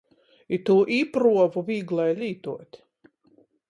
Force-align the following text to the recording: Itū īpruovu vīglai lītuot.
Itū 0.57 0.77
īpruovu 0.95 1.65
vīglai 1.69 2.09
lītuot. 2.25 2.85